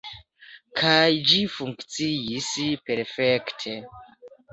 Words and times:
Kaj 0.77 1.01
ĝi 1.31 1.41
funkciis 1.55 2.47
perfekte. 2.89 3.75